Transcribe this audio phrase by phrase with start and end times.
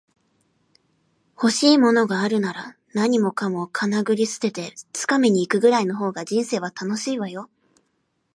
[1.35, 7.51] 欲しいものがあるなら、何もかもかなぐり捨てて掴みに行くぐらいの方が人生は楽しいわよ